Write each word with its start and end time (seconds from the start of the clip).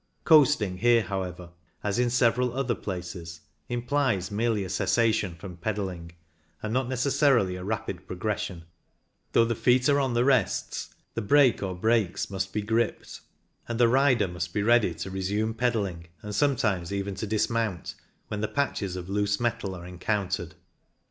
Coasting 0.23 0.79
here, 0.79 1.03
however, 1.03 1.51
as 1.83 1.99
in 1.99 2.09
several 2.09 2.57
other 2.57 2.73
places, 2.73 3.41
implies 3.69 4.31
merely 4.31 4.63
a 4.63 4.67
cessation 4.69 5.35
from 5.35 5.57
pedalling, 5.57 6.13
and 6.63 6.73
not 6.73 6.89
necessarily 6.89 7.55
a 7.55 7.63
rapid 7.63 8.07
pro 8.07 8.15
gression; 8.17 8.63
though 9.33 9.45
the 9.45 9.53
feet 9.53 9.87
are 9.87 9.99
on 9.99 10.15
the 10.15 10.25
rests, 10.25 10.89
the 11.13 11.21
brake 11.21 11.61
or 11.61 11.75
brakes 11.75 12.31
must 12.31 12.51
be 12.51 12.63
gripped, 12.63 13.21
and 13.67 13.79
the 13.79 13.87
rider 13.87 14.27
must 14.27 14.55
be 14.55 14.63
ready 14.63 14.95
to 14.95 15.11
resume 15.11 15.53
pedal 15.53 15.83
ling, 15.83 16.07
and 16.23 16.33
sometimes 16.33 16.91
even 16.91 17.13
to 17.13 17.27
dismount, 17.27 17.93
when 18.27 18.41
the 18.41 18.47
patches 18.47 18.95
of 18.95 19.07
loose 19.07 19.39
metal 19.39 19.75
are 19.75 19.85
en 19.85 19.99
countered. 19.99 20.55